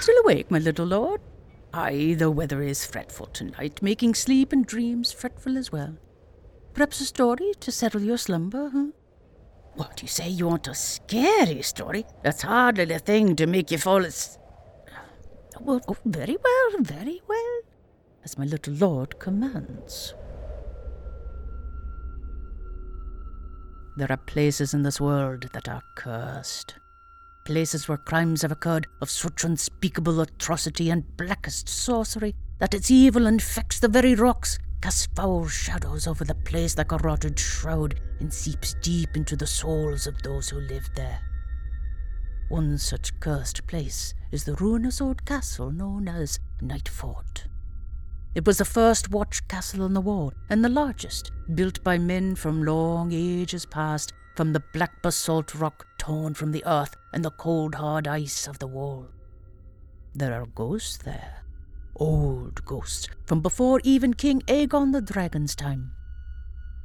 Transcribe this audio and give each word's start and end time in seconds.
Still 0.00 0.16
awake, 0.24 0.50
my 0.50 0.58
little 0.58 0.86
lord? 0.86 1.20
Aye, 1.74 2.16
the 2.18 2.30
weather 2.30 2.62
is 2.62 2.86
fretful 2.86 3.26
tonight, 3.26 3.82
making 3.82 4.14
sleep 4.14 4.50
and 4.50 4.66
dreams 4.66 5.12
fretful 5.12 5.58
as 5.58 5.70
well. 5.70 5.96
Perhaps 6.72 7.00
a 7.00 7.04
story 7.04 7.52
to 7.60 7.70
settle 7.70 8.00
your 8.00 8.16
slumber, 8.16 8.70
huh? 8.70 8.86
What, 9.74 10.00
you 10.00 10.08
say 10.08 10.28
you 10.28 10.48
want 10.48 10.68
a 10.68 10.74
scary 10.74 11.60
story? 11.62 12.06
That's 12.22 12.42
hardly 12.42 12.86
the 12.86 12.98
thing 12.98 13.36
to 13.36 13.46
make 13.46 13.70
you 13.70 13.76
fall 13.76 14.04
asleep. 14.04 14.40
Well, 15.60 15.82
oh, 15.86 15.96
very 16.06 16.38
well, 16.42 16.82
very 16.82 17.20
well, 17.28 17.60
as 18.24 18.38
my 18.38 18.46
little 18.46 18.72
lord 18.72 19.18
commands. 19.18 20.14
There 23.98 24.10
are 24.10 24.16
places 24.16 24.72
in 24.72 24.82
this 24.82 24.98
world 24.98 25.50
that 25.52 25.68
are 25.68 25.82
cursed. 25.94 26.79
Places 27.50 27.88
where 27.88 27.98
crimes 27.98 28.42
have 28.42 28.52
occurred 28.52 28.86
of 29.02 29.10
such 29.10 29.42
unspeakable 29.42 30.20
atrocity 30.20 30.88
and 30.88 31.16
blackest 31.16 31.68
sorcery 31.68 32.32
that 32.60 32.74
its 32.74 32.92
evil 32.92 33.26
infects 33.26 33.80
the 33.80 33.88
very 33.88 34.14
rocks, 34.14 34.56
casts 34.80 35.08
foul 35.16 35.48
shadows 35.48 36.06
over 36.06 36.24
the 36.24 36.36
place 36.36 36.78
like 36.78 36.92
a 36.92 36.98
rotted 36.98 37.36
shroud, 37.40 37.98
and 38.20 38.32
seeps 38.32 38.74
deep 38.82 39.16
into 39.16 39.34
the 39.34 39.48
souls 39.48 40.06
of 40.06 40.22
those 40.22 40.48
who 40.48 40.60
live 40.60 40.88
there. 40.94 41.18
One 42.50 42.78
such 42.78 43.18
cursed 43.18 43.66
place 43.66 44.14
is 44.30 44.44
the 44.44 44.54
ruinous 44.54 45.00
old 45.00 45.24
castle 45.24 45.72
known 45.72 46.06
as 46.06 46.38
Nightfort. 46.62 47.48
It 48.36 48.46
was 48.46 48.58
the 48.58 48.64
first 48.64 49.10
watch 49.10 49.48
castle 49.48 49.82
on 49.82 49.94
the 49.94 50.00
wall, 50.00 50.32
and 50.50 50.64
the 50.64 50.68
largest, 50.68 51.32
built 51.52 51.82
by 51.82 51.98
men 51.98 52.36
from 52.36 52.62
long 52.62 53.10
ages 53.12 53.66
past, 53.66 54.12
from 54.34 54.52
the 54.52 54.62
black 54.72 55.02
basalt 55.02 55.54
rock 55.54 55.86
torn 55.98 56.34
from 56.34 56.52
the 56.52 56.64
earth 56.66 56.96
and 57.12 57.24
the 57.24 57.30
cold 57.30 57.74
hard 57.74 58.06
ice 58.06 58.46
of 58.46 58.58
the 58.58 58.66
wall. 58.66 59.08
There 60.14 60.32
are 60.32 60.46
ghosts 60.46 60.96
there, 60.96 61.42
old 61.96 62.64
ghosts, 62.64 63.08
from 63.26 63.40
before 63.40 63.80
even 63.84 64.14
King 64.14 64.40
Aegon 64.48 64.92
the 64.92 65.00
Dragon's 65.00 65.54
time. 65.54 65.92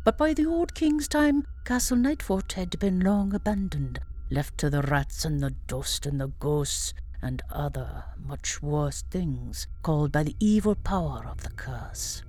But 0.04 0.18
by 0.18 0.34
the 0.34 0.46
old 0.46 0.76
king's 0.76 1.08
time, 1.08 1.48
Castle 1.64 1.98
Nightfort 1.98 2.52
had 2.54 2.78
been 2.78 3.00
long 3.00 3.34
abandoned, 3.34 4.00
left 4.30 4.58
to 4.60 4.70
the 4.70 4.84
rats 4.84 5.26
and 5.26 5.42
the 5.42 5.56
dust 5.68 6.06
and 6.06 6.22
the 6.22 6.28
ghosts 6.40 6.94
and 7.22 7.42
other 7.50 8.04
much 8.24 8.62
worse 8.62 9.04
things 9.10 9.66
called 9.82 10.12
by 10.12 10.22
the 10.22 10.36
evil 10.40 10.76
power 10.76 11.26
of 11.28 11.42
the 11.42 11.50
curse. 11.50 12.22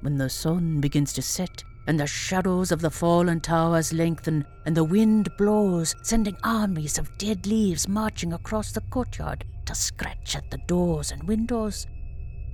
When 0.00 0.18
the 0.18 0.28
sun 0.28 0.80
begins 0.80 1.14
to 1.14 1.22
set 1.22 1.64
and 1.88 1.98
the 1.98 2.06
shadows 2.06 2.70
of 2.70 2.82
the 2.82 2.90
fallen 2.90 3.40
towers 3.40 3.94
lengthen, 3.94 4.44
and 4.66 4.76
the 4.76 4.84
wind 4.84 5.34
blows, 5.38 5.94
sending 6.02 6.36
armies 6.44 6.98
of 6.98 7.16
dead 7.16 7.46
leaves 7.46 7.88
marching 7.88 8.34
across 8.34 8.72
the 8.72 8.82
courtyard 8.82 9.42
to 9.64 9.74
scratch 9.74 10.36
at 10.36 10.50
the 10.50 10.58
doors 10.68 11.10
and 11.10 11.22
windows. 11.24 11.86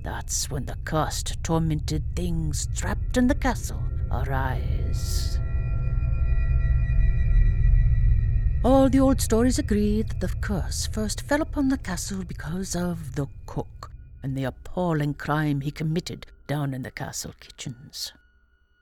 That's 0.03 0.49
when 0.49 0.65
the 0.65 0.77
cursed, 0.85 1.43
tormented 1.43 2.03
things 2.15 2.69
trapped 2.73 3.17
in 3.17 3.27
the 3.27 3.35
castle 3.35 3.83
arise. 4.09 5.37
All 8.63 8.89
the 8.89 9.01
old 9.01 9.19
stories 9.19 9.59
agree 9.59 10.01
that 10.03 10.21
the 10.21 10.33
curse 10.39 10.87
first 10.87 11.21
fell 11.21 11.41
upon 11.41 11.67
the 11.67 11.77
castle 11.77 12.23
because 12.23 12.73
of 12.73 13.15
the 13.15 13.27
cook 13.45 13.91
and 14.23 14.37
the 14.37 14.45
appalling 14.45 15.13
crime 15.13 15.59
he 15.59 15.71
committed 15.71 16.25
down 16.47 16.73
in 16.73 16.83
the 16.83 16.91
castle 16.91 17.33
kitchens. 17.41 18.13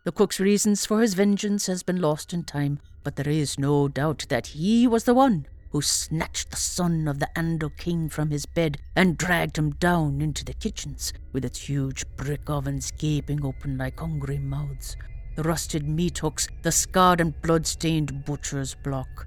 The 0.06 0.12
cook's 0.12 0.38
reasons 0.38 0.86
for 0.86 1.00
his 1.00 1.14
vengeance 1.14 1.68
has 1.68 1.82
been 1.82 2.02
lost 2.02 2.34
in 2.34 2.44
time, 2.44 2.80
but 3.06 3.16
there 3.16 3.30
is 3.30 3.58
no 3.58 3.88
doubt 3.88 4.26
that 4.28 4.48
he 4.48 4.86
was 4.86 5.06
the 5.06 5.14
one 5.14 5.46
who 5.72 5.82
snatched 5.82 6.52
the 6.52 6.58
son 6.58 7.08
of 7.08 7.20
the 7.20 7.30
Andal 7.38 7.76
king 7.78 8.10
from 8.10 8.30
his 8.30 8.46
bed 8.46 8.80
and 8.98 9.18
dragged 9.18 9.58
him 9.58 9.72
down 9.72 10.20
into 10.20 10.44
the 10.44 10.54
kitchens, 10.56 11.14
with 11.32 11.46
its 11.46 11.70
huge 11.70 12.04
brick 12.18 12.50
ovens 12.50 12.92
gaping 12.92 13.46
open 13.46 13.78
like 13.78 13.98
hungry 13.98 14.40
mouths, 14.40 14.98
the 15.38 15.44
rusted 15.44 15.88
meat 15.88 16.18
hooks, 16.18 16.50
the 16.64 16.72
scarred 16.74 17.22
and 17.22 17.42
blood-stained 17.42 18.26
butcher's 18.26 18.76
block. 18.76 19.26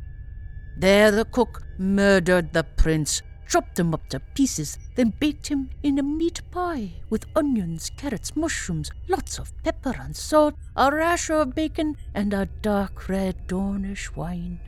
There 0.76 1.10
the 1.10 1.24
cook 1.24 1.62
murdered 1.78 2.52
the 2.52 2.64
prince, 2.64 3.22
chopped 3.48 3.78
him 3.78 3.94
up 3.94 4.08
to 4.08 4.20
pieces, 4.34 4.78
then 4.94 5.12
baked 5.20 5.46
him 5.46 5.70
in 5.82 5.98
a 5.98 6.02
meat 6.02 6.40
pie 6.50 6.92
with 7.10 7.26
onions, 7.34 7.90
carrots, 7.96 8.34
mushrooms, 8.36 8.90
lots 9.08 9.38
of 9.38 9.52
pepper 9.62 9.94
and 10.00 10.16
salt, 10.16 10.54
a 10.76 10.90
rasher 10.90 11.34
of 11.34 11.54
bacon, 11.54 11.96
and 12.14 12.32
a 12.32 12.46
dark 12.62 13.08
red 13.08 13.46
Dornish 13.46 14.14
wine. 14.16 14.60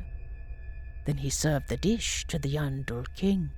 Then 1.06 1.16
he 1.18 1.30
served 1.30 1.68
the 1.68 1.76
dish 1.76 2.26
to 2.28 2.38
the 2.38 2.56
Andal 2.56 3.06
king. 3.16 3.50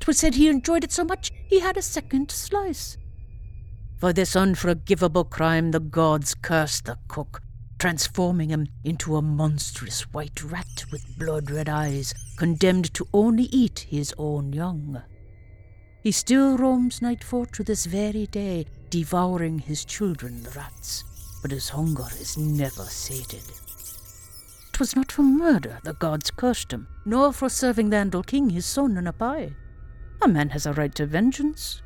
'Twas 0.00 0.18
said 0.18 0.34
he 0.34 0.48
enjoyed 0.48 0.84
it 0.84 0.92
so 0.92 1.04
much 1.04 1.30
he 1.46 1.60
had 1.60 1.76
a 1.76 1.82
second 1.82 2.30
slice. 2.30 2.96
For 3.96 4.12
this 4.12 4.36
unforgivable 4.36 5.24
crime 5.24 5.70
the 5.70 5.80
gods 5.80 6.34
cursed 6.34 6.86
the 6.86 6.98
cook, 7.08 7.43
transforming 7.84 8.48
him 8.48 8.66
into 8.82 9.14
a 9.14 9.20
monstrous 9.20 10.10
white 10.14 10.42
rat 10.42 10.86
with 10.90 11.18
blood 11.18 11.50
red 11.50 11.68
eyes, 11.68 12.14
condemned 12.38 12.94
to 12.94 13.06
only 13.12 13.42
eat 13.52 13.80
his 13.90 14.14
own 14.16 14.54
young. 14.54 15.02
He 16.02 16.10
still 16.10 16.56
roams 16.56 17.00
Nightfort 17.00 17.50
to 17.50 17.62
this 17.62 17.84
very 17.84 18.26
day, 18.28 18.64
devouring 18.88 19.58
his 19.58 19.84
children, 19.84 20.42
the 20.42 20.50
rats, 20.52 21.04
but 21.42 21.50
his 21.50 21.68
hunger 21.68 22.06
is 22.18 22.38
never 22.38 22.84
sated. 22.84 23.42
'Twas 24.72 24.96
not 24.96 25.12
for 25.12 25.22
murder 25.22 25.78
the 25.84 25.92
gods 25.92 26.30
cursed 26.30 26.72
him, 26.72 26.88
nor 27.04 27.34
for 27.34 27.50
serving 27.50 27.90
the 27.90 27.98
Andal 27.98 28.24
king 28.24 28.48
his 28.48 28.64
son 28.64 28.96
in 28.96 29.06
a 29.06 29.12
pie. 29.12 29.54
A 30.22 30.26
man 30.26 30.48
has 30.48 30.64
a 30.64 30.72
right 30.72 30.94
to 30.94 31.04
vengeance. 31.04 31.82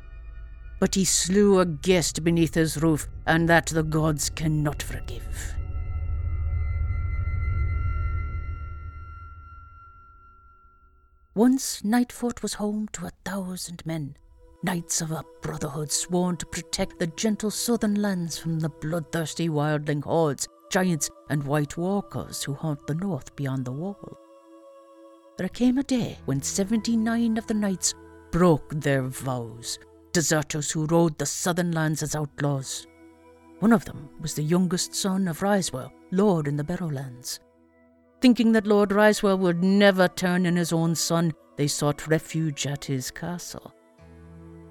But 0.79 0.95
he 0.95 1.03
slew 1.03 1.59
a 1.59 1.65
guest 1.65 2.23
beneath 2.23 2.55
his 2.55 2.81
roof, 2.81 3.09
and 3.27 3.49
that 3.49 3.65
the 3.65 3.83
gods 3.83 4.29
cannot 4.29 4.81
forgive. 4.81 5.58
Once 11.39 11.83
Nightfort 11.83 12.41
was 12.41 12.55
home 12.55 12.89
to 12.91 13.05
a 13.05 13.11
thousand 13.23 13.81
men, 13.85 14.13
knights 14.61 14.99
of 14.99 15.11
a 15.11 15.23
brotherhood 15.41 15.89
sworn 15.89 16.35
to 16.35 16.45
protect 16.45 16.99
the 16.99 17.07
gentle 17.07 17.49
southern 17.49 18.01
lands 18.01 18.37
from 18.37 18.59
the 18.59 18.67
bloodthirsty 18.67 19.47
wildling 19.47 20.03
hordes, 20.03 20.49
giants, 20.69 21.09
and 21.29 21.41
white 21.41 21.77
walkers 21.77 22.43
who 22.43 22.53
haunt 22.53 22.85
the 22.87 22.93
north 22.93 23.33
beyond 23.37 23.63
the 23.63 23.71
wall. 23.71 24.17
There 25.37 25.47
came 25.47 25.77
a 25.77 25.83
day 25.83 26.17
when 26.25 26.41
seventy 26.41 26.97
nine 26.97 27.37
of 27.37 27.47
the 27.47 27.53
knights 27.53 27.93
broke 28.31 28.73
their 28.75 29.03
vows, 29.03 29.79
deserters 30.11 30.69
who 30.69 30.87
rode 30.87 31.17
the 31.17 31.25
southern 31.25 31.71
lands 31.71 32.03
as 32.03 32.15
outlaws. 32.15 32.85
One 33.59 33.71
of 33.71 33.85
them 33.85 34.09
was 34.19 34.33
the 34.33 34.43
youngest 34.43 34.93
son 34.93 35.25
of 35.29 35.41
Ryswell, 35.41 35.93
lord 36.11 36.49
in 36.49 36.57
the 36.57 36.65
Barrowlands. 36.65 37.39
Thinking 38.21 38.51
that 38.51 38.67
Lord 38.67 38.91
Ryswell 38.91 39.37
would 39.37 39.63
never 39.63 40.09
turn 40.09 40.45
in 40.45 40.57
his 40.57 40.73
own 40.73 40.93
son, 40.93 41.33
they 41.55 41.67
sought 41.67 42.07
refuge 42.07 42.67
at 42.67 42.83
his 42.83 43.11
castle. 43.11 43.73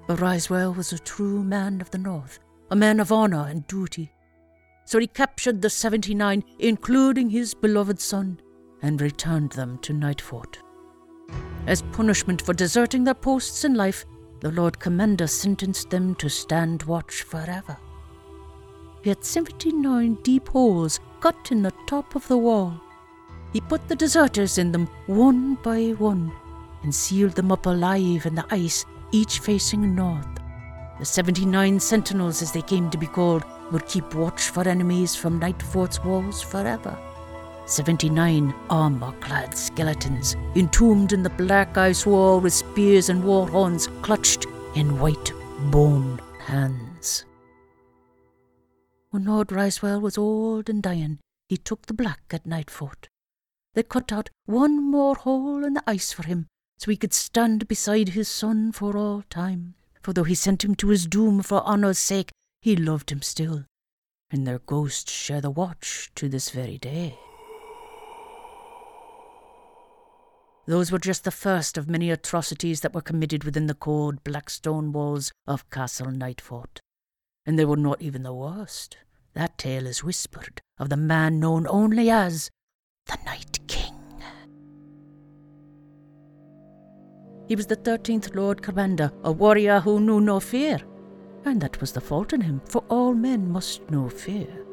But 0.07 0.21
Ryswell 0.21 0.75
was 0.75 0.93
a 0.93 0.99
true 0.99 1.43
man 1.43 1.81
of 1.81 1.89
the 1.89 1.97
North, 1.97 2.39
a 2.69 2.75
man 2.75 2.99
of 2.99 3.11
honour 3.11 3.47
and 3.49 3.65
duty. 3.65 4.11
So 4.85 4.99
he 4.99 5.07
captured 5.07 5.61
the 5.61 5.69
seventy 5.69 6.13
nine, 6.13 6.43
including 6.59 7.31
his 7.31 7.55
beloved 7.55 7.99
son, 7.99 8.39
and 8.83 9.01
returned 9.01 9.53
them 9.53 9.79
to 9.79 9.93
Nightfort. 9.93 10.57
As 11.65 11.81
punishment 11.91 12.43
for 12.43 12.53
deserting 12.53 13.03
their 13.03 13.13
posts 13.15 13.63
in 13.63 13.73
life, 13.73 14.05
the 14.41 14.51
Lord 14.51 14.79
Commander 14.79 15.27
sentenced 15.27 15.89
them 15.89 16.15
to 16.15 16.29
stand 16.29 16.83
watch 16.83 17.23
forever. 17.23 17.77
He 19.03 19.09
had 19.09 19.23
seventy 19.23 19.71
nine 19.71 20.17
deep 20.23 20.49
holes 20.49 20.99
cut 21.19 21.51
in 21.51 21.63
the 21.63 21.73
top 21.87 22.15
of 22.15 22.27
the 22.27 22.37
wall 22.37 22.81
he 23.53 23.61
put 23.61 23.87
the 23.87 23.95
deserters 23.95 24.57
in 24.57 24.71
them 24.71 24.87
one 25.07 25.55
by 25.55 25.89
one 25.91 26.31
and 26.83 26.93
sealed 26.93 27.33
them 27.33 27.51
up 27.51 27.65
alive 27.65 28.25
in 28.25 28.35
the 28.35 28.45
ice, 28.51 28.85
each 29.11 29.39
facing 29.39 29.95
north. 29.95 30.27
The 30.99 31.05
79 31.05 31.79
sentinels, 31.79 32.41
as 32.41 32.51
they 32.51 32.61
came 32.61 32.89
to 32.89 32.97
be 32.97 33.07
called, 33.07 33.43
would 33.71 33.85
keep 33.87 34.13
watch 34.13 34.49
for 34.49 34.67
enemies 34.67 35.15
from 35.15 35.39
Nightfort's 35.39 36.03
walls 36.03 36.41
forever. 36.41 36.97
79 37.65 38.53
armor 38.69 39.13
clad 39.21 39.55
skeletons, 39.55 40.35
entombed 40.55 41.13
in 41.13 41.21
the 41.21 41.29
black 41.29 41.77
ice 41.77 42.05
wall 42.05 42.39
with 42.39 42.53
spears 42.53 43.09
and 43.09 43.23
war 43.23 43.47
horns 43.47 43.87
clutched 44.01 44.47
in 44.75 44.99
white 44.99 45.31
bone 45.71 46.19
hands. 46.39 47.25
When 49.11 49.25
Lord 49.25 49.49
Ryswell 49.49 50.01
was 50.01 50.17
old 50.17 50.69
and 50.69 50.81
dying, 50.81 51.19
he 51.47 51.57
took 51.57 51.85
the 51.85 51.93
black 51.93 52.21
at 52.31 52.45
Nightfort. 52.45 53.07
They 53.73 53.83
cut 53.83 54.11
out 54.11 54.29
one 54.45 54.81
more 54.81 55.15
hole 55.15 55.63
in 55.63 55.73
the 55.73 55.83
ice 55.85 56.11
for 56.11 56.23
him, 56.23 56.47
so 56.77 56.91
he 56.91 56.97
could 56.97 57.13
stand 57.13 57.67
beside 57.67 58.09
his 58.09 58.27
son 58.27 58.71
for 58.71 58.97
all 58.97 59.23
time. 59.29 59.75
For 60.01 60.13
though 60.13 60.23
he 60.23 60.35
sent 60.35 60.63
him 60.63 60.75
to 60.75 60.89
his 60.89 61.05
doom 61.05 61.41
for 61.41 61.61
honour's 61.63 61.99
sake, 61.99 62.31
he 62.61 62.75
loved 62.75 63.11
him 63.11 63.21
still, 63.21 63.65
and 64.31 64.47
their 64.47 64.59
ghosts 64.59 65.11
share 65.11 65.41
the 65.41 65.51
watch 65.51 66.11
to 66.15 66.29
this 66.29 66.49
very 66.49 66.77
day. 66.77 67.17
Those 70.65 70.91
were 70.91 70.99
just 70.99 71.23
the 71.23 71.31
first 71.31 71.77
of 71.77 71.89
many 71.89 72.11
atrocities 72.11 72.81
that 72.81 72.93
were 72.93 73.01
committed 73.01 73.43
within 73.43 73.65
the 73.67 73.73
cold 73.73 74.23
black 74.23 74.49
stone 74.49 74.91
walls 74.91 75.31
of 75.47 75.69
Castle 75.69 76.11
Nightfort. 76.11 76.79
And 77.45 77.57
they 77.57 77.65
were 77.65 77.75
not 77.75 78.01
even 78.01 78.21
the 78.21 78.33
worst. 78.33 78.97
That 79.33 79.57
tale 79.57 79.87
is 79.87 80.03
whispered 80.03 80.61
of 80.77 80.89
the 80.89 80.97
man 80.97 81.39
known 81.39 81.65
only 81.67 82.11
as 82.11 82.51
the 83.09 83.17
Night 83.25 83.59
King. 83.67 83.95
He 87.47 87.55
was 87.55 87.65
the 87.65 87.75
thirteenth 87.75 88.35
Lord 88.35 88.61
Commander, 88.61 89.11
a 89.23 89.31
warrior 89.31 89.79
who 89.79 89.99
knew 89.99 90.21
no 90.21 90.39
fear, 90.39 90.79
and 91.43 91.59
that 91.61 91.81
was 91.81 91.91
the 91.91 92.01
fault 92.01 92.33
in 92.33 92.41
him, 92.41 92.61
for 92.65 92.83
all 92.89 93.15
men 93.15 93.51
must 93.51 93.89
know 93.89 94.07
fear. 94.09 94.65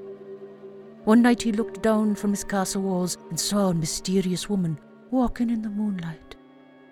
One 1.05 1.23
night 1.23 1.41
he 1.41 1.53
looked 1.53 1.83
down 1.83 2.15
from 2.15 2.33
his 2.33 2.45
castle 2.45 2.83
walls 2.83 3.17
and 3.31 3.41
saw 3.41 3.69
a 3.69 3.75
mysterious 3.75 4.51
woman 4.51 4.79
walking 5.11 5.49
in 5.49 5.63
the 5.63 5.71
moonlight. 5.71 6.37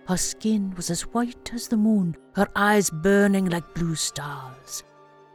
Her 0.07 0.17
skin 0.17 0.73
was 0.77 0.89
as 0.89 1.03
white 1.03 1.51
as 1.53 1.69
the 1.69 1.77
moon, 1.77 2.17
her 2.37 2.49
eyes 2.57 2.89
burning 2.89 3.47
like 3.47 3.75
blue 3.75 3.97
stars. 3.97 4.85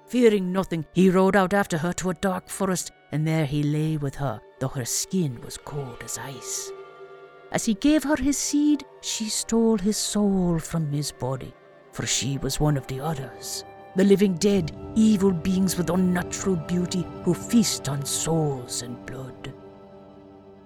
Fearing 0.09 0.51
nothing, 0.51 0.85
he 0.93 1.11
rode 1.11 1.35
out 1.35 1.53
after 1.53 1.77
her 1.77 1.93
to 1.93 2.09
a 2.09 2.15
dark 2.15 2.49
forest, 2.49 2.91
and 3.11 3.27
there 3.27 3.45
he 3.45 3.61
lay 3.61 3.95
with 3.95 4.15
her, 4.15 4.41
though 4.59 4.69
her 4.69 4.83
skin 4.83 5.39
was 5.41 5.55
cold 5.55 6.01
as 6.03 6.17
ice. 6.17 6.71
As 7.51 7.65
he 7.65 7.75
gave 7.75 8.03
her 8.03 8.15
his 8.15 8.35
seed, 8.35 8.83
she 9.01 9.29
stole 9.29 9.77
his 9.77 9.97
soul 9.97 10.57
from 10.57 10.91
his 10.91 11.11
body, 11.11 11.53
for 11.91 12.07
she 12.07 12.39
was 12.39 12.59
one 12.59 12.75
of 12.75 12.87
the 12.87 12.99
others, 12.99 13.63
the 13.95 14.03
living 14.03 14.33
dead, 14.33 14.75
evil 14.95 15.31
beings 15.31 15.77
with 15.77 15.91
unnatural 15.91 16.55
beauty 16.55 17.05
who 17.23 17.35
feast 17.35 17.87
on 17.87 18.03
souls 18.03 18.81
and 18.81 19.05
blood. 19.05 19.53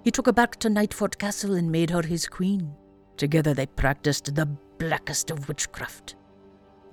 He 0.06 0.12
took 0.12 0.28
her 0.28 0.34
back 0.34 0.56
to 0.60 0.70
Nightfort 0.70 1.18
Castle 1.18 1.56
and 1.56 1.70
made 1.70 1.90
her 1.90 2.02
his 2.02 2.28
queen. 2.28 2.74
Together 3.18 3.54
they 3.54 3.66
practiced 3.66 4.34
the 4.34 4.46
blackest 4.78 5.32
of 5.32 5.50
witchcraft. 5.50 6.16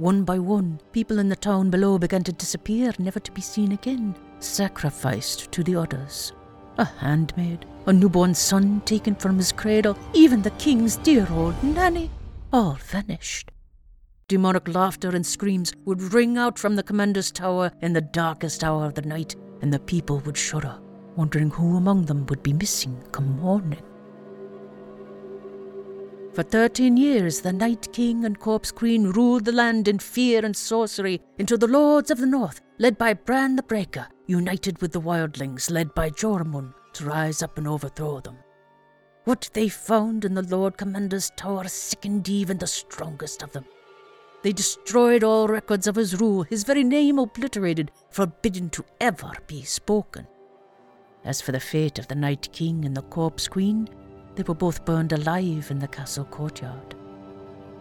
One 0.00 0.24
by 0.24 0.38
one, 0.38 0.80
people 0.92 1.18
in 1.18 1.28
the 1.28 1.36
town 1.36 1.68
below 1.68 1.98
began 1.98 2.24
to 2.24 2.32
disappear, 2.32 2.90
never 2.98 3.20
to 3.20 3.32
be 3.32 3.42
seen 3.42 3.72
again, 3.72 4.16
sacrificed 4.38 5.52
to 5.52 5.62
the 5.62 5.76
others. 5.76 6.32
A 6.78 6.86
handmaid, 6.86 7.66
a 7.84 7.92
newborn 7.92 8.32
son 8.32 8.80
taken 8.86 9.14
from 9.14 9.36
his 9.36 9.52
cradle, 9.52 9.98
even 10.14 10.40
the 10.40 10.52
king's 10.52 10.96
dear 10.96 11.30
old 11.30 11.62
nanny, 11.62 12.10
all 12.50 12.78
vanished. 12.80 13.50
Demonic 14.26 14.68
laughter 14.68 15.10
and 15.10 15.26
screams 15.26 15.74
would 15.84 16.14
ring 16.14 16.38
out 16.38 16.58
from 16.58 16.76
the 16.76 16.82
commander's 16.82 17.30
tower 17.30 17.70
in 17.82 17.92
the 17.92 18.00
darkest 18.00 18.64
hour 18.64 18.86
of 18.86 18.94
the 18.94 19.02
night, 19.02 19.36
and 19.60 19.70
the 19.70 19.80
people 19.80 20.20
would 20.20 20.38
shudder, 20.38 20.78
wondering 21.14 21.50
who 21.50 21.76
among 21.76 22.06
them 22.06 22.24
would 22.30 22.42
be 22.42 22.54
missing 22.54 22.98
come 23.12 23.38
morning. 23.38 23.82
For 26.32 26.44
thirteen 26.44 26.96
years, 26.96 27.40
the 27.40 27.52
Night 27.52 27.92
King 27.92 28.24
and 28.24 28.38
Corpse 28.38 28.70
Queen 28.70 29.08
ruled 29.08 29.44
the 29.44 29.52
land 29.52 29.88
in 29.88 29.98
fear 29.98 30.44
and 30.44 30.56
sorcery 30.56 31.20
until 31.40 31.58
the 31.58 31.66
Lords 31.66 32.10
of 32.10 32.18
the 32.18 32.26
North, 32.26 32.60
led 32.78 32.96
by 32.96 33.14
Bran 33.14 33.56
the 33.56 33.64
Breaker, 33.64 34.06
united 34.26 34.80
with 34.80 34.92
the 34.92 35.00
Wildlings, 35.00 35.70
led 35.72 35.92
by 35.92 36.08
Joramun, 36.08 36.72
to 36.92 37.04
rise 37.04 37.42
up 37.42 37.58
and 37.58 37.66
overthrow 37.66 38.20
them. 38.20 38.36
What 39.24 39.50
they 39.54 39.68
found 39.68 40.24
in 40.24 40.34
the 40.34 40.42
Lord 40.42 40.76
Commander's 40.76 41.30
tower 41.36 41.66
sickened 41.66 42.28
even 42.28 42.58
the 42.58 42.66
strongest 42.68 43.42
of 43.42 43.52
them. 43.52 43.64
They 44.42 44.52
destroyed 44.52 45.24
all 45.24 45.48
records 45.48 45.88
of 45.88 45.96
his 45.96 46.20
rule, 46.20 46.44
his 46.44 46.62
very 46.62 46.84
name 46.84 47.18
obliterated, 47.18 47.90
forbidden 48.08 48.70
to 48.70 48.84
ever 49.00 49.32
be 49.48 49.62
spoken. 49.62 50.28
As 51.24 51.40
for 51.40 51.50
the 51.52 51.60
fate 51.60 51.98
of 51.98 52.06
the 52.06 52.14
Night 52.14 52.48
King 52.52 52.84
and 52.84 52.96
the 52.96 53.02
Corpse 53.02 53.48
Queen, 53.48 53.88
they 54.40 54.44
were 54.44 54.54
both 54.54 54.86
burned 54.86 55.12
alive 55.12 55.70
in 55.70 55.78
the 55.80 55.88
castle 55.88 56.24
courtyard. 56.24 56.94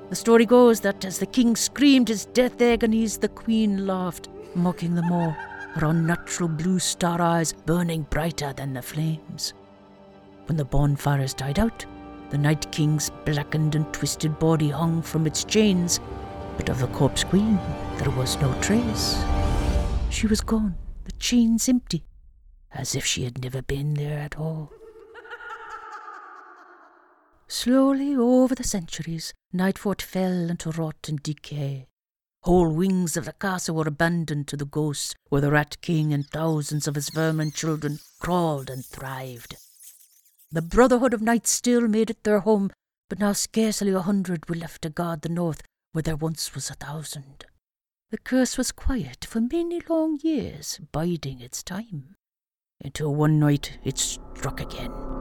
The 0.10 0.16
story 0.18 0.46
goes 0.46 0.82
that 0.82 1.06
as 1.06 1.18
the 1.18 1.26
king 1.26 1.56
screamed 1.56 2.10
his 2.10 2.26
death 2.26 2.62
agonies, 2.62 3.18
the 3.18 3.30
queen 3.30 3.88
laughed, 3.88 4.28
mocking 4.56 4.94
them 4.94 5.10
all, 5.10 5.32
her 5.76 5.86
unnatural 5.86 6.50
blue 6.50 6.78
star 6.80 7.22
eyes 7.22 7.54
burning 7.54 8.06
brighter 8.10 8.52
than 8.52 8.74
the 8.74 8.82
flames. 8.82 9.54
When 10.48 10.58
the 10.58 10.66
bonfires 10.66 11.34
died 11.34 11.60
out, 11.60 11.86
the 12.30 12.38
Night 12.38 12.70
King's 12.74 13.10
blackened 13.24 13.76
and 13.76 13.90
twisted 13.94 14.38
body 14.38 14.70
hung 14.70 15.02
from 15.02 15.26
its 15.26 15.46
chains, 15.46 16.02
but 16.58 16.68
of 16.68 16.80
the 16.80 16.88
corpse 16.88 17.24
queen 17.24 17.58
there 18.00 18.12
was 18.12 18.38
no 18.42 18.54
trace. 18.60 19.24
She 20.10 20.28
was 20.28 20.42
gone, 20.42 20.76
the 21.06 21.14
chains 21.14 21.70
empty, 21.70 22.04
as 22.74 22.96
if 22.96 23.06
she 23.06 23.24
had 23.24 23.42
never 23.42 23.62
been 23.62 23.94
there 23.94 24.20
at 24.20 24.38
all. 24.38 24.74
Slowly 27.52 28.16
over 28.16 28.54
the 28.54 28.64
centuries, 28.64 29.34
Nightfort 29.52 30.04
fell 30.04 30.52
into 30.52 30.70
rot 30.70 31.10
and 31.10 31.22
decay. 31.24 31.88
Whole 32.44 32.72
wings 32.72 33.18
of 33.18 33.26
the 33.26 33.34
castle 33.34 33.76
were 33.76 33.88
abandoned 33.88 34.48
to 34.50 34.56
the 34.56 34.68
ghosts, 34.68 35.16
where 35.30 35.42
the 35.42 35.50
Rat 35.50 35.82
King 35.82 36.14
and 36.14 36.30
thousands 36.30 36.88
of 36.88 36.94
his 36.94 37.10
vermin 37.10 37.52
children 37.52 38.00
crawled 38.20 38.70
and 38.70 38.86
thrived. 38.86 39.56
The 40.52 40.62
Brotherhood 40.62 41.12
of 41.12 41.24
Knights 41.24 41.50
still 41.50 41.88
made 41.88 42.12
it 42.12 42.24
their 42.24 42.42
home, 42.42 42.70
but 43.10 43.18
now 43.18 43.34
scarcely 43.34 43.92
a 43.92 44.02
hundred 44.02 44.48
were 44.48 44.56
left 44.56 44.84
to 44.84 44.92
guard 44.92 45.24
the 45.24 45.30
north, 45.30 45.64
where 45.92 46.04
there 46.04 46.16
once 46.16 46.54
was 46.54 46.70
a 46.70 46.76
thousand. 46.76 47.46
The 48.12 48.20
curse 48.20 48.60
was 48.60 48.72
quiet 48.72 49.26
for 49.26 49.42
many 49.42 49.82
long 49.90 50.20
years, 50.22 50.80
biding 50.92 51.42
its 51.42 51.64
time, 51.64 52.16
until 52.80 53.16
one 53.16 53.40
night 53.40 53.80
it 53.84 53.98
struck 53.98 54.62
again. 54.62 55.19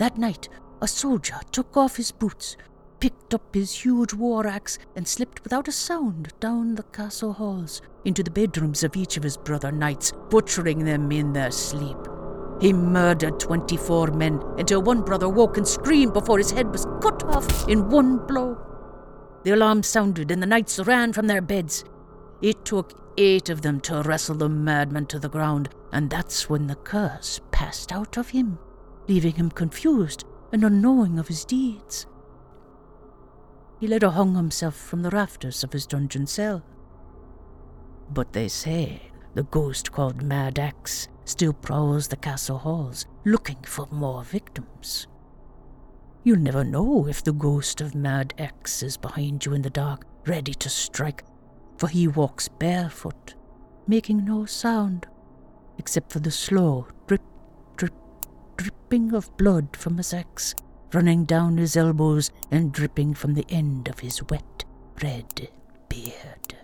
That 0.00 0.16
night, 0.16 0.48
a 0.80 0.88
soldier 0.88 1.38
took 1.52 1.76
off 1.76 1.96
his 1.96 2.10
boots, 2.10 2.56
picked 3.00 3.34
up 3.34 3.54
his 3.54 3.84
huge 3.84 4.14
war 4.14 4.46
axe, 4.46 4.78
and 4.96 5.06
slipped 5.06 5.44
without 5.44 5.68
a 5.68 5.72
sound 5.72 6.32
down 6.40 6.76
the 6.76 6.84
castle 6.84 7.34
halls 7.34 7.82
into 8.06 8.22
the 8.22 8.30
bedrooms 8.30 8.82
of 8.82 8.96
each 8.96 9.18
of 9.18 9.22
his 9.22 9.36
brother 9.36 9.70
knights, 9.70 10.14
butchering 10.30 10.86
them 10.86 11.12
in 11.12 11.34
their 11.34 11.50
sleep. 11.50 11.98
He 12.62 12.72
murdered 12.72 13.38
24 13.38 14.12
men 14.12 14.42
until 14.56 14.80
one 14.80 15.02
brother 15.02 15.28
woke 15.28 15.58
and 15.58 15.68
screamed 15.68 16.14
before 16.14 16.38
his 16.38 16.50
head 16.50 16.72
was 16.72 16.86
cut 17.02 17.22
off 17.24 17.68
in 17.68 17.90
one 17.90 18.26
blow. 18.26 18.56
The 19.42 19.50
alarm 19.50 19.82
sounded 19.82 20.30
and 20.30 20.42
the 20.42 20.46
knights 20.46 20.78
ran 20.78 21.12
from 21.12 21.26
their 21.26 21.42
beds. 21.42 21.84
It 22.40 22.64
took 22.64 22.94
eight 23.18 23.50
of 23.50 23.60
them 23.60 23.80
to 23.82 24.00
wrestle 24.00 24.36
the 24.36 24.48
madman 24.48 25.04
to 25.08 25.18
the 25.18 25.28
ground, 25.28 25.68
and 25.92 26.08
that's 26.08 26.48
when 26.48 26.68
the 26.68 26.76
curse 26.76 27.42
passed 27.50 27.92
out 27.92 28.16
of 28.16 28.30
him 28.30 28.58
leaving 29.10 29.34
him 29.34 29.50
confused 29.50 30.24
and 30.52 30.62
unknowing 30.62 31.18
of 31.18 31.26
his 31.26 31.44
deeds. 31.44 32.06
He 33.80 33.88
later 33.88 34.10
hung 34.10 34.36
himself 34.36 34.76
from 34.76 35.02
the 35.02 35.10
rafters 35.10 35.64
of 35.64 35.72
his 35.72 35.84
dungeon 35.84 36.28
cell. 36.28 36.62
But 38.08 38.32
they 38.32 38.46
say 38.46 39.10
the 39.34 39.42
ghost 39.42 39.90
called 39.90 40.22
Mad 40.22 40.60
Axe 40.60 41.08
still 41.24 41.52
prowls 41.52 42.06
the 42.06 42.16
castle 42.16 42.58
halls, 42.58 43.06
looking 43.24 43.58
for 43.64 43.88
more 43.90 44.22
victims. 44.22 45.08
You'll 46.22 46.38
never 46.38 46.62
know 46.62 47.08
if 47.08 47.24
the 47.24 47.32
ghost 47.32 47.80
of 47.80 47.96
Mad 47.96 48.32
Axe 48.38 48.80
is 48.84 48.96
behind 48.96 49.44
you 49.44 49.54
in 49.54 49.62
the 49.62 49.70
dark, 49.70 50.06
ready 50.24 50.54
to 50.54 50.68
strike, 50.68 51.24
for 51.78 51.88
he 51.88 52.06
walks 52.06 52.46
barefoot, 52.46 53.34
making 53.88 54.24
no 54.24 54.44
sound, 54.44 55.08
except 55.78 56.12
for 56.12 56.20
the 56.20 56.30
slow 56.30 56.86
dripping 58.90 59.14
of 59.14 59.36
blood 59.36 59.68
from 59.76 59.96
his 59.98 60.12
axe, 60.12 60.52
running 60.92 61.24
down 61.24 61.56
his 61.56 61.76
elbows 61.76 62.32
and 62.50 62.72
dripping 62.72 63.14
from 63.14 63.34
the 63.34 63.46
end 63.48 63.86
of 63.86 64.00
his 64.00 64.20
wet 64.24 64.64
red 65.00 65.48
beard. 65.88 66.56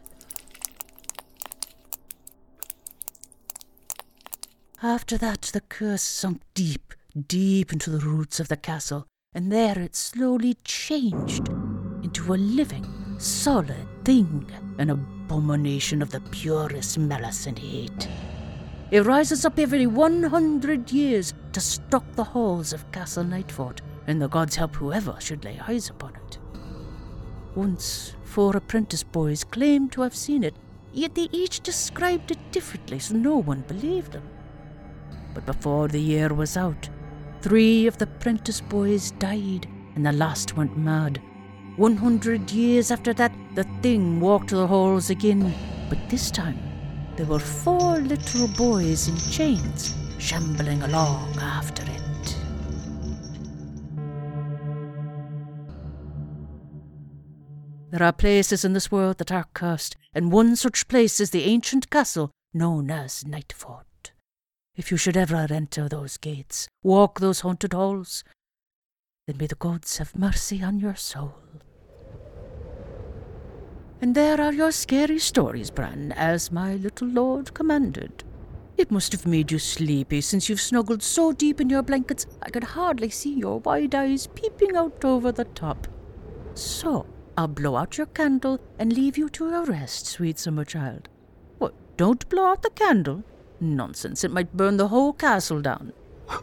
After 4.83 5.16
that, 5.18 5.42
the 5.52 5.61
curse 5.61 6.02
sunk 6.02 6.42
deep, 6.52 6.95
deep 7.28 7.73
into 7.73 7.90
the 7.90 8.04
roots 8.04 8.40
of 8.40 8.49
the 8.49 8.56
castle, 8.56 9.06
and 9.33 9.52
there 9.52 9.78
it 9.78 9.95
slowly 9.95 10.54
changed 10.64 11.49
into 12.02 12.35
a 12.35 12.42
living, 12.59 12.87
solid 13.18 13.87
thing, 14.04 14.50
an 14.78 14.90
abomination 14.90 16.02
of 16.02 16.11
the 16.11 16.21
purest 16.33 16.99
malice 16.99 17.47
and 17.47 17.56
hate. 17.56 18.09
It 18.90 19.06
rises 19.06 19.45
up 19.45 19.61
every 19.61 19.87
100 19.87 20.90
years 20.90 21.33
to 21.57 21.61
stalk 21.63 22.05
the 22.17 22.23
halls 22.23 22.75
of 22.75 22.93
Castle 22.93 23.25
Nightfort, 23.25 23.79
and 24.07 24.21
the 24.21 24.29
gods 24.29 24.57
help 24.57 24.77
whoever 24.77 25.17
should 25.19 25.43
lay 25.43 25.59
eyes 25.67 25.89
upon 25.89 26.15
it. 26.15 26.39
Once, 27.55 28.13
four 28.25 28.55
apprentice 28.55 29.03
boys 29.03 29.43
claimed 29.43 29.91
to 29.91 30.03
have 30.03 30.15
seen 30.15 30.45
it, 30.45 30.55
yet 30.93 31.15
they 31.15 31.31
each 31.33 31.61
described 31.61 32.31
it 32.31 32.53
differently, 32.53 32.99
so 32.99 33.15
no 33.15 33.39
one 33.39 33.63
believed 33.63 34.13
them. 34.13 34.29
But 35.33 35.47
before 35.47 35.89
the 35.89 35.99
year 35.99 36.35
was 36.35 36.59
out, 36.59 36.91
three 37.41 37.87
of 37.87 37.97
the 37.97 38.05
apprentice 38.05 38.61
boys 38.61 39.13
died, 39.13 39.67
and 39.95 40.05
the 40.05 40.13
last 40.13 40.59
went 40.59 40.77
mad. 40.77 41.23
One 41.77 41.97
hundred 41.97 42.51
years 42.51 42.91
after 42.91 43.15
that, 43.15 43.33
the 43.55 43.65
thing 43.81 44.21
walked 44.21 44.51
the 44.51 44.67
halls 44.67 45.09
again, 45.09 45.55
but 45.89 46.11
this 46.11 46.31
time 46.31 46.59
there 47.17 47.25
were 47.25 47.39
four 47.39 47.97
little 48.01 48.47
boys 48.49 49.09
in 49.09 49.17
chains 49.33 49.95
shambling 50.18 50.82
along 50.82 51.37
after 51.40 51.82
it. 51.82 52.37
There 57.90 58.02
are 58.02 58.12
places 58.12 58.64
in 58.64 58.73
this 58.73 58.90
world 58.90 59.18
that 59.18 59.32
are 59.32 59.46
cursed, 59.54 59.96
and 60.12 60.32
one 60.32 60.56
such 60.56 60.88
place 60.88 61.20
is 61.20 61.30
the 61.30 61.44
ancient 61.44 61.88
castle 61.88 62.30
known 62.52 62.90
as 62.90 63.25
Nightfort. 63.25 64.11
If 64.75 64.90
you 64.90 64.96
should 64.96 65.16
ever 65.16 65.46
enter 65.49 65.88
those 65.88 66.18
gates, 66.18 66.68
walk 66.82 67.20
those 67.20 67.40
haunted 67.40 67.73
halls, 67.73 68.25
then 69.26 69.38
may 69.38 69.46
the 69.46 69.54
gods 69.54 69.96
have 69.99 70.14
mercy 70.14 70.62
on 70.62 70.78
your 70.78 70.94
soul. 70.94 71.35
And 74.00 74.14
there 74.14 74.40
are 74.40 74.52
your 74.52 74.73
scary 74.73 75.18
stories, 75.18 75.70
Bran, 75.70 76.12
as 76.12 76.52
my 76.52 76.75
little 76.75 77.08
lord 77.08 77.54
commanded. 77.54 78.25
It 78.76 78.90
must 78.90 79.12
have 79.12 79.26
made 79.26 79.50
you 79.50 79.59
sleepy 79.59 80.21
since 80.21 80.49
you've 80.49 80.61
snuggled 80.61 81.02
so 81.02 81.33
deep 81.33 81.62
in 81.62 81.71
your 81.71 81.83
blankets 81.83 82.26
I 82.42 82.50
could 82.50 82.64
hardly 82.64 83.09
see 83.09 83.33
your 83.33 83.61
wide 83.61 83.95
eyes 83.95 84.26
peeping 84.26 84.76
out 84.76 85.02
over 85.02 85.33
the 85.33 85.45
top. 85.45 85.87
So, 86.52 87.06
I'll 87.38 87.49
blow 87.49 87.76
out 87.76 87.97
your 87.97 88.06
candle 88.09 88.61
and 88.78 88.92
leave 88.92 89.16
you 89.16 89.30
to 89.30 89.49
your 89.49 89.64
rest, 89.64 90.06
sweet 90.06 90.38
summer 90.38 90.64
child. 90.64 91.09
What, 91.56 91.75
don't 91.97 92.28
blow 92.28 92.47
out 92.47 92.62
the 92.62 92.71
candle? 92.71 93.25
Nonsense, 93.61 94.25
it 94.25 94.30
might 94.30 94.54
burn 94.54 94.76
the 94.76 94.88
whole 94.88 95.12
castle 95.12 95.62
down. 95.62 95.92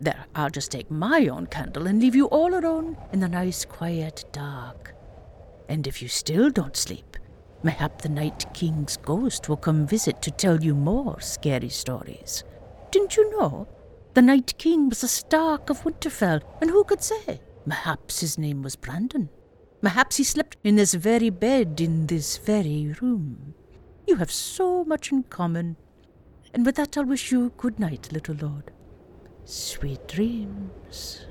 There, 0.00 0.26
I'll 0.34 0.48
just 0.48 0.70
take 0.70 0.90
my 0.90 1.26
own 1.26 1.46
candle 1.46 1.86
and 1.86 2.00
leave 2.00 2.14
you 2.14 2.26
all 2.26 2.54
alone 2.54 2.96
in 3.12 3.20
the 3.20 3.28
nice 3.28 3.64
quiet 3.64 4.24
dark. 4.32 4.94
And 5.68 5.86
if 5.86 6.00
you 6.00 6.08
still 6.08 6.50
don't 6.50 6.76
sleep, 6.76 7.16
mayhap 7.62 8.02
the 8.02 8.08
Night 8.08 8.46
King's 8.54 8.96
ghost 8.96 9.48
will 9.48 9.56
come 9.56 9.86
visit 9.86 10.22
to 10.22 10.30
tell 10.30 10.62
you 10.62 10.74
more 10.74 11.20
scary 11.20 11.68
stories. 11.68 12.44
Didn't 12.90 13.16
you 13.16 13.30
know? 13.38 13.66
The 14.14 14.22
Night 14.22 14.54
King 14.58 14.88
was 14.88 15.02
a 15.02 15.08
Stark 15.08 15.70
of 15.70 15.82
Winterfell, 15.84 16.42
and 16.60 16.70
who 16.70 16.84
could 16.84 17.02
say? 17.02 17.40
Mayhaps 17.66 18.20
his 18.20 18.38
name 18.38 18.62
was 18.62 18.76
Brandon. 18.76 19.28
Mayhaps 19.82 20.16
he 20.16 20.24
slept 20.24 20.56
in 20.64 20.76
this 20.76 20.94
very 20.94 21.30
bed 21.30 21.80
in 21.80 22.06
this 22.06 22.38
very 22.38 22.96
room. 23.00 23.54
You 24.06 24.16
have 24.16 24.32
so 24.32 24.84
much 24.84 25.12
in 25.12 25.24
common. 25.24 25.76
And 26.54 26.64
with 26.64 26.76
that, 26.76 26.96
I'll 26.96 27.04
wish 27.04 27.30
you 27.30 27.52
good 27.56 27.78
night, 27.78 28.10
little 28.10 28.34
lord. 28.34 28.72
Sweet 29.44 30.08
dreams. 30.08 31.26